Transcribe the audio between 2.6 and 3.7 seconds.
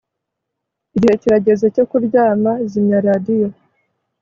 Zimya radiyo